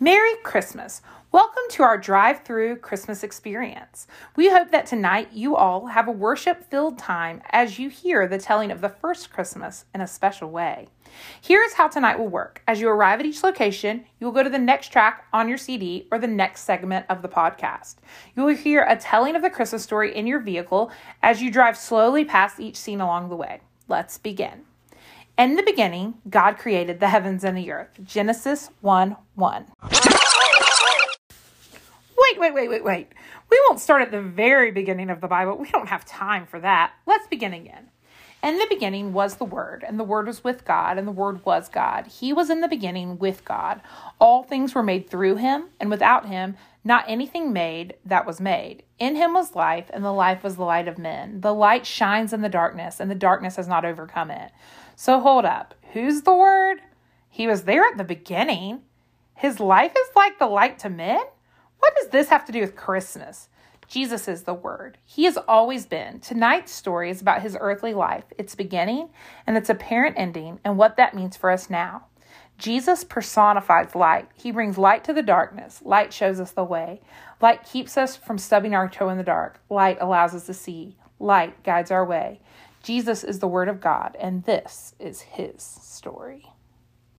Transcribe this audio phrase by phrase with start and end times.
[0.00, 1.02] Merry Christmas.
[1.30, 4.08] Welcome to our drive through Christmas experience.
[4.34, 8.38] We hope that tonight you all have a worship filled time as you hear the
[8.38, 10.88] telling of the first Christmas in a special way.
[11.40, 12.60] Here's how tonight will work.
[12.66, 15.58] As you arrive at each location, you will go to the next track on your
[15.58, 17.94] CD or the next segment of the podcast.
[18.34, 20.90] You will hear a telling of the Christmas story in your vehicle
[21.22, 23.60] as you drive slowly past each scene along the way.
[23.86, 24.64] Let's begin.
[25.36, 27.88] In the beginning, God created the heavens and the earth.
[28.04, 29.66] Genesis 1 1.
[32.16, 33.08] Wait, wait, wait, wait, wait.
[33.50, 35.56] We won't start at the very beginning of the Bible.
[35.58, 36.92] We don't have time for that.
[37.04, 37.90] Let's begin again.
[38.44, 41.46] In the beginning was the Word, and the Word was with God, and the Word
[41.46, 42.08] was God.
[42.08, 43.80] He was in the beginning with God.
[44.18, 48.82] All things were made through him, and without him, not anything made that was made.
[48.98, 51.40] In him was life, and the life was the light of men.
[51.40, 54.52] The light shines in the darkness, and the darkness has not overcome it.
[54.94, 55.74] So hold up.
[55.94, 56.82] Who's the Word?
[57.30, 58.82] He was there at the beginning.
[59.36, 61.22] His life is like the light to men?
[61.78, 63.48] What does this have to do with Christmas?
[63.86, 64.98] Jesus is the Word.
[65.04, 66.20] He has always been.
[66.20, 69.10] Tonight's story is about his earthly life, its beginning,
[69.46, 72.06] and its apparent ending, and what that means for us now.
[72.56, 74.28] Jesus personifies light.
[74.34, 75.80] He brings light to the darkness.
[75.82, 77.00] Light shows us the way.
[77.40, 79.60] Light keeps us from stubbing our toe in the dark.
[79.68, 80.96] Light allows us to see.
[81.18, 82.40] Light guides our way.
[82.82, 86.46] Jesus is the Word of God, and this is his story.